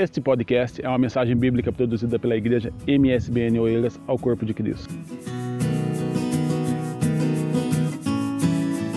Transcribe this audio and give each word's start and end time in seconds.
Este 0.00 0.18
podcast 0.18 0.82
é 0.82 0.88
uma 0.88 0.96
mensagem 0.96 1.36
bíblica 1.36 1.70
produzida 1.70 2.18
pela 2.18 2.34
igreja 2.34 2.72
MSBN 2.86 3.60
Oeiras 3.60 4.00
ao 4.06 4.18
Corpo 4.18 4.46
de 4.46 4.54
Cristo. 4.54 4.88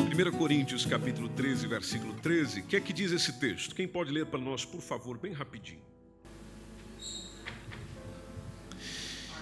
1 0.07 0.37
Coríntios 0.37 0.85
capítulo 0.85 1.27
13, 1.27 1.67
versículo 1.67 2.13
13, 2.13 2.61
o 2.61 2.63
que 2.63 2.77
é 2.77 2.79
que 2.79 2.93
diz 2.93 3.11
esse 3.11 3.37
texto? 3.37 3.75
Quem 3.75 3.85
pode 3.85 4.13
ler 4.13 4.27
para 4.27 4.39
nós, 4.39 4.63
por 4.63 4.79
favor, 4.79 5.17
bem 5.17 5.33
rapidinho? 5.33 5.81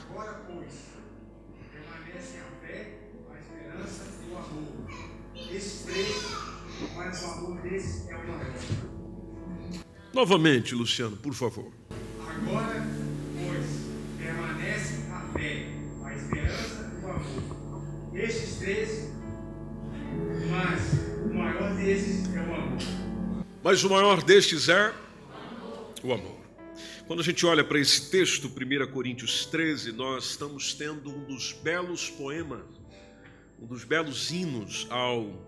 Agora, 0.09 0.41
pois, 0.47 0.95
permanecem 1.71 2.39
a 2.41 2.65
fé, 2.65 2.97
a 3.29 3.39
esperança 3.39 4.07
e 4.27 4.31
o 4.31 4.35
amor. 4.35 5.55
Esses 5.55 5.83
três, 5.83 6.25
mas 6.95 7.21
o 7.21 7.25
amor 7.27 7.61
desses 7.61 8.09
é 8.09 8.15
o 8.15 8.27
maior. 8.27 9.00
Novamente, 10.13 10.75
Luciano, 10.75 11.15
por 11.15 11.33
favor. 11.33 11.71
Agora, 12.19 12.85
pois, 13.37 13.65
permanecem 14.17 15.09
a 15.09 15.21
fé, 15.33 15.67
a 16.03 16.13
esperança 16.13 16.91
e 16.93 17.05
o 17.05 17.09
amor. 17.09 17.81
Estes 18.13 18.55
três, 18.57 19.09
mas 20.49 20.81
o 21.23 21.33
maior 21.33 21.75
desses 21.75 22.35
é 22.35 22.39
o 22.39 22.55
amor. 22.55 22.77
Mas 23.63 23.83
o 23.85 23.89
maior 23.89 24.21
destes 24.21 24.67
é 24.67 24.93
o 26.03 26.11
amor. 26.11 26.41
Quando 27.07 27.21
a 27.21 27.23
gente 27.23 27.45
olha 27.45 27.63
para 27.63 27.79
esse 27.79 28.09
texto, 28.09 28.47
1 28.47 28.91
Coríntios 28.91 29.45
13, 29.45 29.93
nós 29.93 30.31
estamos 30.31 30.73
tendo 30.73 31.09
um 31.09 31.23
dos 31.23 31.53
belos 31.53 32.09
poemas, 32.09 32.65
um 33.61 33.65
dos 33.65 33.85
belos 33.85 34.29
hinos 34.29 34.87
ao, 34.89 35.47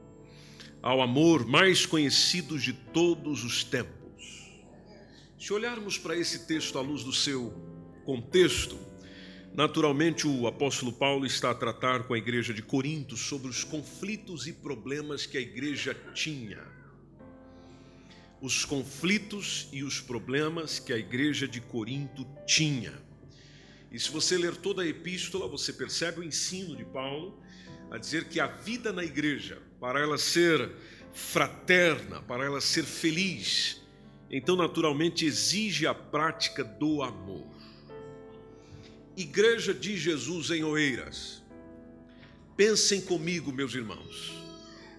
ao 0.82 1.02
amor 1.02 1.46
mais 1.46 1.86
conhecidos 1.86 2.64
de 2.64 2.72
todos 2.72 3.44
os 3.44 3.64
tempos. 3.64 4.03
Se 5.44 5.52
olharmos 5.52 5.98
para 5.98 6.16
esse 6.16 6.48
texto 6.48 6.80
à 6.80 6.82
luz 6.82 7.04
do 7.04 7.12
seu 7.12 7.52
contexto, 8.06 8.80
naturalmente 9.54 10.26
o 10.26 10.48
apóstolo 10.48 10.94
Paulo 10.94 11.26
está 11.26 11.52
a 11.52 11.54
tratar 11.54 12.06
com 12.06 12.14
a 12.14 12.18
igreja 12.18 12.54
de 12.54 12.62
Corinto 12.62 13.18
sobre 13.18 13.50
os 13.50 13.62
conflitos 13.62 14.48
e 14.48 14.54
problemas 14.54 15.26
que 15.26 15.38
a 15.38 15.42
igreja 15.42 15.94
tinha. 16.14 16.64
Os 18.40 18.64
conflitos 18.64 19.68
e 19.74 19.84
os 19.84 20.00
problemas 20.00 20.80
que 20.80 20.94
a 20.94 20.98
igreja 20.98 21.46
de 21.46 21.60
Corinto 21.60 22.26
tinha. 22.48 22.94
E 23.92 24.00
se 24.00 24.10
você 24.10 24.38
ler 24.38 24.56
toda 24.56 24.84
a 24.84 24.88
epístola, 24.88 25.46
você 25.46 25.74
percebe 25.74 26.22
o 26.22 26.24
ensino 26.24 26.74
de 26.74 26.86
Paulo 26.86 27.38
a 27.92 27.98
dizer 27.98 28.30
que 28.30 28.40
a 28.40 28.48
vida 28.48 28.94
na 28.94 29.04
igreja, 29.04 29.62
para 29.78 30.00
ela 30.00 30.18
ser 30.18 30.72
fraterna, 31.12 32.22
para 32.22 32.46
ela 32.46 32.62
ser 32.62 32.86
feliz, 32.86 33.83
então 34.36 34.56
naturalmente 34.56 35.28
exige 35.28 35.86
a 35.86 35.94
prática 35.94 36.64
do 36.64 37.04
amor. 37.04 37.46
Igreja 39.16 39.76
de 39.76 39.96
Jesus 39.96 40.50
em 40.50 40.64
Oeiras, 40.64 41.44
pensem 42.58 43.00
comigo, 43.00 43.54
meus 43.54 43.76
irmãos. 43.76 44.34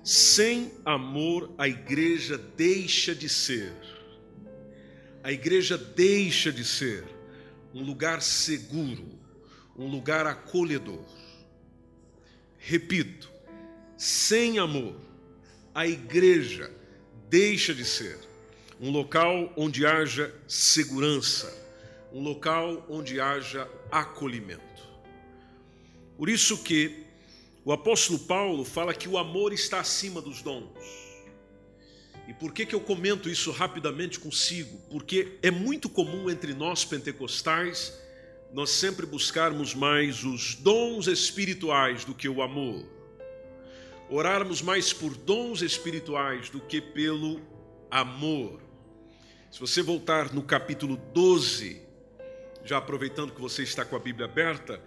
Sem 0.05 0.71
amor, 0.85 1.53
a 1.59 1.67
igreja 1.67 2.39
deixa 2.39 3.13
de 3.13 3.29
ser. 3.29 3.75
A 5.21 5.33
igreja 5.33 5.77
deixa 5.77 6.53
de 6.53 6.65
ser 6.65 7.05
um 7.75 7.83
lugar 7.83 8.23
seguro, 8.23 9.19
um 9.77 9.89
lugar 9.89 10.29
acolhedor. 10.29 11.05
Repito, 12.57 13.29
sem 13.97 14.61
amor, 14.61 14.95
a 15.75 15.89
igreja 15.89 16.71
deixa 17.29 17.75
de 17.75 17.85
ser 17.85 18.33
um 18.81 18.91
local 18.91 19.53
onde 19.57 19.87
haja 19.87 20.35
segurança, 20.47 21.53
um 22.13 22.21
local 22.23 22.85
onde 22.89 23.21
haja 23.21 23.69
acolhimento. 23.91 24.63
Por 26.17 26.29
isso 26.29 26.63
que 26.63 27.05
o 27.65 27.73
apóstolo 27.73 28.19
Paulo 28.19 28.65
fala 28.65 28.95
que 28.95 29.09
o 29.09 29.19
amor 29.19 29.53
está 29.53 29.81
acima 29.81 30.21
dos 30.21 30.43
dons. 30.43 30.69
E 32.29 32.33
por 32.33 32.53
que, 32.53 32.65
que 32.65 32.75
eu 32.75 32.81
comento 32.81 33.29
isso 33.29 33.51
rapidamente 33.51 34.19
consigo? 34.19 34.79
Porque 34.91 35.39
é 35.43 35.51
muito 35.51 35.89
comum 35.89 36.31
entre 36.31 36.55
nós 36.55 36.85
pentecostais 36.85 37.93
nós 38.55 38.71
sempre 38.71 39.05
buscarmos 39.05 39.75
mais 39.75 40.23
os 40.23 40.55
dons 40.55 41.09
espirituais 41.09 42.05
do 42.05 42.15
que 42.15 42.29
o 42.29 42.41
amor. 42.41 42.87
Orarmos 44.09 44.63
mais 44.63 44.93
por 44.93 45.17
dons 45.17 45.61
espirituais 45.61 46.51
do 46.51 46.61
que 46.61 46.81
pelo 46.81 47.41
amor. 47.95 48.61
Se 49.53 49.61
você 49.61 49.81
voltar 49.81 50.35
no 50.35 50.43
capítulo 50.43 50.97
12, 50.97 51.81
já 52.65 52.79
aproveitando 52.79 53.33
que 53.33 53.41
você 53.41 53.63
está 53.63 53.85
com 53.85 53.95
a 53.95 54.01
Bíblia 54.01 54.27
aberta, 54.27 54.83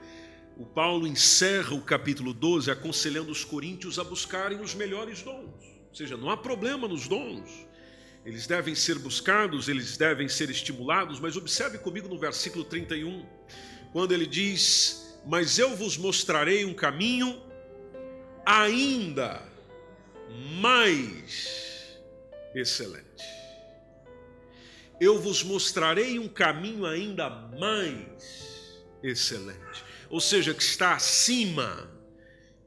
o 0.57 0.65
Paulo 0.65 1.07
encerra 1.07 1.73
o 1.73 1.81
capítulo 1.81 2.33
12 2.33 2.69
aconselhando 2.69 3.31
os 3.31 3.45
coríntios 3.45 3.97
a 3.97 4.03
buscarem 4.03 4.59
os 4.59 4.75
melhores 4.75 5.21
dons. 5.21 5.63
Ou 5.87 5.95
seja, 5.95 6.17
não 6.17 6.29
há 6.29 6.35
problema 6.35 6.85
nos 6.85 7.07
dons. 7.07 7.65
Eles 8.25 8.45
devem 8.45 8.75
ser 8.75 8.99
buscados, 8.99 9.69
eles 9.69 9.95
devem 9.95 10.27
ser 10.27 10.49
estimulados, 10.49 11.17
mas 11.17 11.37
observe 11.37 11.77
comigo 11.77 12.09
no 12.09 12.19
versículo 12.19 12.65
31, 12.65 13.25
quando 13.93 14.11
ele 14.11 14.27
diz: 14.27 15.17
Mas 15.25 15.57
eu 15.57 15.77
vos 15.77 15.97
mostrarei 15.97 16.65
um 16.65 16.73
caminho 16.73 17.41
ainda 18.45 19.41
mais 20.59 21.66
excelente. 22.59 23.23
Eu 24.99 25.19
vos 25.21 25.43
mostrarei 25.43 26.17
um 26.17 26.27
caminho 26.27 26.85
ainda 26.85 27.29
mais 27.29 28.83
excelente, 29.03 29.83
ou 30.09 30.19
seja, 30.19 30.53
que 30.53 30.63
está 30.63 30.95
acima, 30.95 31.89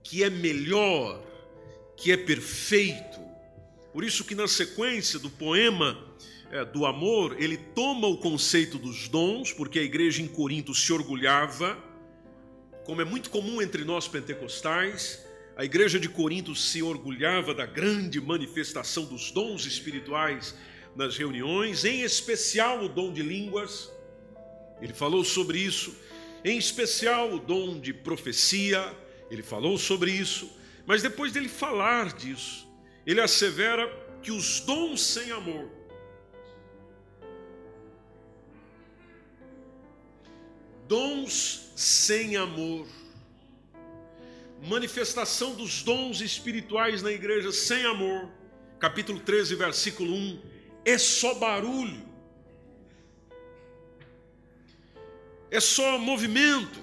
que 0.02 0.22
é 0.22 0.30
melhor, 0.30 1.24
que 1.96 2.12
é 2.12 2.16
perfeito. 2.16 3.18
Por 3.92 4.04
isso 4.04 4.24
que 4.24 4.34
na 4.34 4.46
sequência 4.46 5.18
do 5.18 5.28
poema 5.28 6.10
é, 6.52 6.64
do 6.64 6.84
amor, 6.84 7.36
ele 7.40 7.56
toma 7.56 8.06
o 8.06 8.18
conceito 8.18 8.78
dos 8.78 9.08
dons, 9.08 9.52
porque 9.52 9.78
a 9.78 9.82
igreja 9.82 10.20
em 10.22 10.26
Corinto 10.26 10.74
se 10.74 10.92
orgulhava, 10.92 11.78
como 12.84 13.00
é 13.00 13.04
muito 13.04 13.30
comum 13.30 13.62
entre 13.62 13.84
nós 13.84 14.08
pentecostais, 14.08 15.24
a 15.60 15.64
igreja 15.66 16.00
de 16.00 16.08
Corinto 16.08 16.54
se 16.54 16.82
orgulhava 16.82 17.52
da 17.52 17.66
grande 17.66 18.18
manifestação 18.18 19.04
dos 19.04 19.30
dons 19.30 19.66
espirituais 19.66 20.54
nas 20.96 21.18
reuniões, 21.18 21.84
em 21.84 22.00
especial 22.00 22.82
o 22.82 22.88
dom 22.88 23.12
de 23.12 23.20
línguas. 23.20 23.92
Ele 24.80 24.94
falou 24.94 25.22
sobre 25.22 25.58
isso, 25.58 25.94
em 26.42 26.56
especial 26.56 27.34
o 27.34 27.38
dom 27.38 27.78
de 27.78 27.92
profecia, 27.92 28.90
ele 29.30 29.42
falou 29.42 29.76
sobre 29.76 30.10
isso, 30.10 30.50
mas 30.86 31.02
depois 31.02 31.30
dele 31.30 31.46
falar 31.46 32.14
disso, 32.14 32.66
ele 33.04 33.20
assevera 33.20 33.86
que 34.22 34.32
os 34.32 34.60
dons 34.60 35.02
sem 35.02 35.30
amor 35.30 35.70
dons 40.88 41.70
sem 41.76 42.34
amor 42.36 42.86
manifestação 44.62 45.54
dos 45.54 45.82
dons 45.82 46.20
espirituais 46.20 47.02
na 47.02 47.10
igreja 47.10 47.50
sem 47.52 47.84
amor 47.84 48.28
capítulo 48.80 49.20
13 49.20 49.54
versículo 49.56 50.14
1 50.14 50.40
é 50.84 50.96
só 50.96 51.34
barulho, 51.34 52.02
é 55.50 55.60
só 55.60 55.98
movimento. 55.98 56.80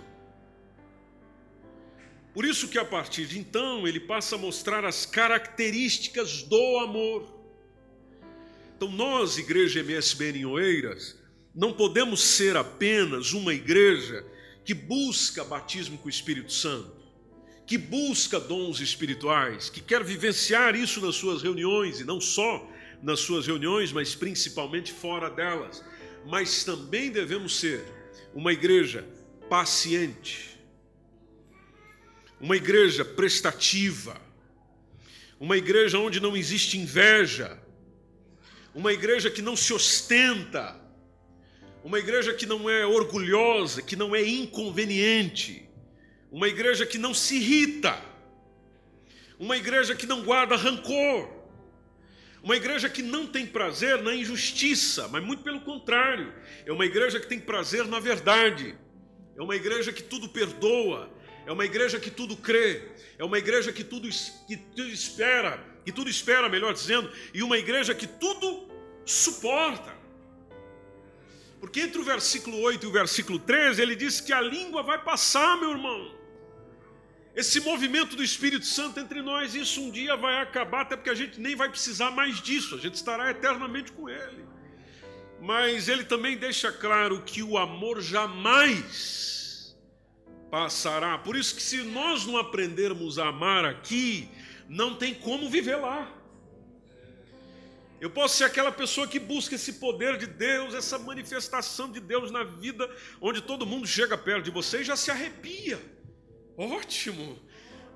Por 2.33 2.45
isso 2.45 2.67
que 2.67 2.77
a 2.77 2.85
partir 2.85 3.25
de 3.25 3.39
então 3.39 3.87
ele 3.87 3.99
passa 3.99 4.35
a 4.35 4.37
mostrar 4.37 4.85
as 4.85 5.07
características 5.07 6.43
do 6.43 6.77
amor. 6.77 7.35
Então 8.75 8.91
nós, 8.91 9.39
igreja 9.39 9.81
MSBN 9.81 10.41
em 10.41 10.45
Oeiras, 10.45 11.17
não 11.55 11.73
podemos 11.73 12.21
ser 12.21 12.55
apenas 12.55 13.33
uma 13.33 13.55
igreja 13.55 14.23
que 14.63 14.75
busca 14.75 15.43
batismo 15.43 15.97
com 15.97 16.05
o 16.05 16.11
Espírito 16.11 16.53
Santo, 16.53 16.91
que 17.67 17.77
busca 17.77 18.39
dons 18.39 18.79
espirituais, 18.79 19.69
que 19.69 19.81
quer 19.81 20.01
vivenciar 20.01 20.73
isso 20.73 21.01
nas 21.01 21.15
suas 21.15 21.43
reuniões 21.43 21.99
e 21.99 22.05
não 22.05 22.21
só 22.21 22.65
nas 23.03 23.19
suas 23.19 23.45
reuniões, 23.45 23.91
mas 23.91 24.15
principalmente 24.15 24.93
fora 24.93 25.29
delas. 25.29 25.83
Mas 26.25 26.63
também 26.63 27.11
devemos 27.11 27.59
ser 27.59 27.83
uma 28.33 28.53
igreja 28.53 29.05
paciente, 29.49 30.57
uma 32.39 32.55
igreja 32.55 33.03
prestativa, 33.03 34.19
uma 35.37 35.57
igreja 35.57 35.99
onde 35.99 36.21
não 36.21 36.37
existe 36.37 36.77
inveja, 36.77 37.61
uma 38.73 38.93
igreja 38.93 39.29
que 39.29 39.41
não 39.41 39.57
se 39.57 39.73
ostenta, 39.73 40.79
uma 41.83 41.99
igreja 41.99 42.33
que 42.33 42.45
não 42.45 42.69
é 42.69 42.85
orgulhosa, 42.85 43.81
que 43.81 43.95
não 43.97 44.15
é 44.15 44.25
inconveniente, 44.25 45.66
uma 46.31 46.47
igreja 46.47 46.85
que 46.85 46.97
não 46.97 47.13
se 47.13 47.37
irrita, 47.37 47.99
uma 49.39 49.57
igreja 49.57 49.95
que 49.95 50.05
não 50.05 50.23
guarda 50.23 50.55
rancor. 50.55 51.37
Uma 52.43 52.55
igreja 52.55 52.87
que 52.87 53.01
não 53.01 53.25
tem 53.25 53.45
prazer 53.45 54.01
na 54.01 54.15
injustiça, 54.15 55.07
mas 55.09 55.23
muito 55.23 55.43
pelo 55.43 55.59
contrário, 55.61 56.33
é 56.65 56.71
uma 56.71 56.85
igreja 56.85 57.19
que 57.19 57.27
tem 57.27 57.39
prazer 57.39 57.85
na 57.85 57.99
verdade, 57.99 58.77
é 59.35 59.41
uma 59.41 59.55
igreja 59.55 59.91
que 59.91 60.03
tudo 60.03 60.29
perdoa, 60.29 61.11
é 61.45 61.51
uma 61.51 61.65
igreja 61.65 61.99
que 61.99 62.11
tudo 62.11 62.37
crê, 62.37 62.83
é 63.17 63.23
uma 63.25 63.37
igreja 63.37 63.73
que 63.73 63.83
tudo, 63.83 64.07
que 64.47 64.55
tudo 64.55 64.87
espera, 64.87 65.61
que 65.83 65.91
tudo 65.91 66.09
espera, 66.09 66.47
melhor 66.47 66.73
dizendo, 66.73 67.11
e 67.33 67.41
uma 67.41 67.57
igreja 67.57 67.93
que 67.95 68.07
tudo 68.07 68.69
suporta. 69.03 69.96
Porque 71.67 71.81
entre 71.81 71.99
o 71.99 72.03
versículo 72.03 72.61
8 72.61 72.85
e 72.85 72.87
o 72.87 72.91
versículo 72.93 73.37
13, 73.37 73.81
ele 73.81 73.93
diz 73.93 74.21
que 74.21 74.31
a 74.31 74.39
língua 74.39 74.81
vai 74.81 75.03
passar, 75.03 75.57
meu 75.57 75.71
irmão. 75.71 76.15
Esse 77.35 77.59
movimento 77.59 78.15
do 78.15 78.23
Espírito 78.23 78.65
Santo 78.65 79.01
entre 79.01 79.21
nós, 79.21 79.53
isso 79.53 79.81
um 79.81 79.91
dia 79.91 80.15
vai 80.15 80.41
acabar, 80.41 80.83
até 80.83 80.95
porque 80.95 81.09
a 81.09 81.13
gente 81.13 81.41
nem 81.41 81.57
vai 81.57 81.67
precisar 81.67 82.09
mais 82.11 82.41
disso, 82.41 82.73
a 82.73 82.77
gente 82.77 82.95
estará 82.95 83.29
eternamente 83.29 83.91
com 83.91 84.07
Ele. 84.07 84.45
Mas 85.41 85.89
ele 85.89 86.05
também 86.05 86.37
deixa 86.37 86.71
claro 86.71 87.21
que 87.23 87.43
o 87.43 87.57
amor 87.57 88.01
jamais 88.01 89.75
passará. 90.49 91.17
Por 91.17 91.35
isso 91.35 91.53
que 91.53 91.61
se 91.61 91.83
nós 91.83 92.25
não 92.25 92.37
aprendermos 92.37 93.19
a 93.19 93.27
amar 93.27 93.65
aqui, 93.65 94.29
não 94.69 94.95
tem 94.95 95.13
como 95.13 95.49
viver 95.49 95.75
lá. 95.75 96.09
Eu 97.99 98.09
posso 98.11 98.37
ser 98.37 98.43
aquela 98.43 98.71
pessoa 98.71 99.07
que 99.07 99.19
busca 99.19 99.55
esse 99.55 99.73
poder 99.73 100.17
de 100.17 100.27
Deus, 100.27 100.75
essa 100.75 100.99
manifestação 100.99 101.91
de 101.91 101.99
Deus 101.99 102.29
na 102.29 102.43
vida, 102.43 102.89
onde 103.19 103.41
todo 103.41 103.65
mundo 103.65 103.87
chega 103.87 104.15
perto 104.15 104.45
de 104.45 104.51
você 104.51 104.81
e 104.81 104.83
já 104.83 104.95
se 104.95 105.09
arrepia. 105.09 105.81
Ótimo! 106.55 107.39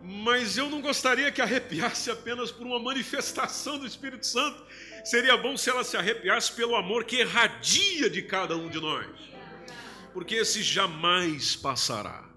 Mas 0.03 0.57
eu 0.57 0.67
não 0.67 0.81
gostaria 0.81 1.31
que 1.31 1.41
arrepiasse 1.41 2.09
apenas 2.09 2.51
por 2.51 2.65
uma 2.65 2.79
manifestação 2.79 3.77
do 3.77 3.85
Espírito 3.85 4.25
Santo. 4.25 4.65
Seria 5.05 5.37
bom 5.37 5.55
se 5.55 5.69
ela 5.69 5.83
se 5.83 5.95
arrepiasse 5.95 6.51
pelo 6.53 6.75
amor 6.75 7.03
que 7.03 7.17
irradia 7.17 8.09
de 8.09 8.23
cada 8.23 8.57
um 8.57 8.67
de 8.67 8.79
nós. 8.79 9.07
Porque 10.11 10.35
esse 10.35 10.63
jamais 10.63 11.55
passará. 11.55 12.27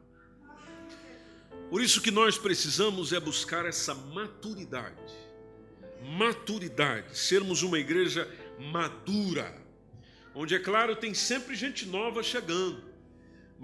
Por 1.70 1.80
isso 1.80 2.02
que 2.02 2.10
nós 2.10 2.36
precisamos 2.36 3.14
é 3.14 3.18
buscar 3.18 3.64
essa 3.64 3.94
maturidade. 3.94 5.23
Maturidade, 6.04 7.18
sermos 7.18 7.62
uma 7.62 7.78
igreja 7.78 8.28
madura, 8.72 9.54
onde 10.34 10.54
é 10.54 10.58
claro 10.58 10.94
tem 10.94 11.14
sempre 11.14 11.56
gente 11.56 11.86
nova 11.86 12.22
chegando 12.22 12.94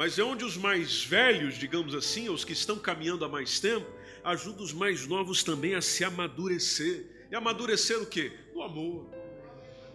mas 0.01 0.19
é 0.19 0.25
onde 0.25 0.45
os 0.47 0.57
mais 0.57 1.05
velhos, 1.05 1.57
digamos 1.57 1.95
assim, 1.95 2.31
os 2.31 2.43
que 2.43 2.55
estão 2.55 2.79
caminhando 2.79 3.23
há 3.23 3.29
mais 3.29 3.61
tempo, 3.61 3.87
ajudam 4.25 4.65
os 4.65 4.73
mais 4.73 5.07
novos 5.07 5.43
também 5.43 5.75
a 5.75 5.83
se 5.83 6.05
amadurecer. 6.05 7.05
E 7.31 7.37
amadurecer 7.37 8.01
o 8.01 8.07
quê? 8.07 8.33
No 8.55 8.63
amor. 8.63 9.20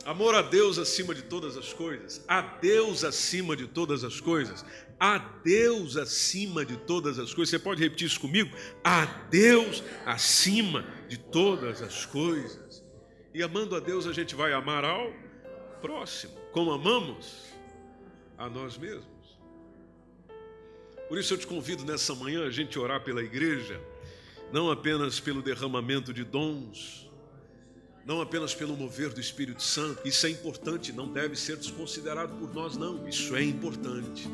Amor 0.05 0.35
a 0.35 0.43
Deus 0.43 0.77
acima 0.77 1.15
de 1.15 1.23
todas 1.23 1.57
as 1.57 1.73
coisas. 1.73 2.23
A 2.27 2.39
Deus 2.39 3.03
acima 3.03 3.55
de 3.55 3.65
todas 3.65 4.03
as 4.03 4.21
coisas. 4.21 4.63
A 4.99 5.17
Deus 5.17 5.97
acima 5.97 6.63
de 6.63 6.77
todas 6.77 7.17
as 7.17 7.33
coisas. 7.33 7.49
Você 7.49 7.57
pode 7.57 7.81
repetir 7.81 8.05
isso 8.05 8.19
comigo? 8.19 8.55
A 8.83 9.05
Deus 9.31 9.83
acima 10.05 10.85
de 11.09 11.17
todas 11.17 11.81
as 11.81 12.05
coisas. 12.05 12.83
E 13.33 13.41
amando 13.41 13.75
a 13.75 13.79
Deus, 13.79 14.05
a 14.05 14.13
gente 14.13 14.35
vai 14.35 14.53
amar 14.53 14.85
ao 14.85 15.11
próximo, 15.81 16.33
como 16.51 16.71
amamos 16.71 17.43
a 18.37 18.47
nós 18.47 18.77
mesmos. 18.77 19.05
Por 21.09 21.17
isso 21.17 21.33
eu 21.33 21.37
te 21.39 21.47
convido 21.47 21.83
nessa 21.83 22.13
manhã 22.13 22.45
a 22.45 22.51
gente 22.51 22.77
orar 22.77 23.03
pela 23.03 23.23
igreja, 23.23 23.81
não 24.51 24.69
apenas 24.69 25.19
pelo 25.19 25.41
derramamento 25.41 26.13
de 26.13 26.23
dons, 26.23 27.04
não 28.05 28.21
apenas 28.21 28.53
pelo 28.53 28.77
mover 28.77 29.09
do 29.09 29.19
Espírito 29.19 29.63
Santo, 29.63 30.07
isso 30.07 30.27
é 30.27 30.29
importante, 30.29 30.93
não 30.93 31.07
deve 31.07 31.35
ser 31.35 31.57
desconsiderado 31.57 32.35
por 32.35 32.53
nós, 32.53 32.77
não, 32.77 33.07
isso 33.07 33.35
é 33.35 33.43
importante, 33.43 34.29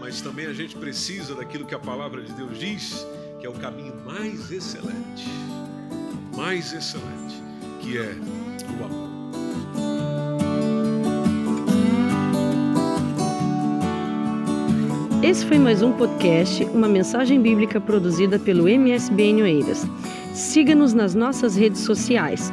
mas 0.00 0.20
também 0.20 0.46
a 0.46 0.52
gente 0.52 0.74
precisa 0.76 1.34
daquilo 1.36 1.64
que 1.64 1.74
a 1.74 1.78
palavra 1.78 2.20
de 2.20 2.32
Deus 2.32 2.58
diz, 2.58 3.06
que 3.38 3.46
é 3.46 3.48
o 3.48 3.52
caminho 3.52 3.94
mais 4.04 4.50
excelente, 4.50 5.24
mais 6.36 6.72
excelente, 6.72 7.36
que 7.80 7.96
é 7.96 8.16
o 8.80 8.84
amor. 8.84 9.06
Esse 15.22 15.46
foi 15.46 15.58
mais 15.58 15.80
um 15.82 15.92
podcast, 15.92 16.64
uma 16.64 16.88
mensagem 16.88 17.40
bíblica 17.40 17.80
produzida 17.80 18.38
pelo 18.38 18.68
MSBN 18.68 19.42
Oeiras. 19.42 19.84
Siga-nos 20.34 20.92
nas 20.92 21.14
nossas 21.14 21.56
redes 21.56 21.80
sociais, 21.80 22.52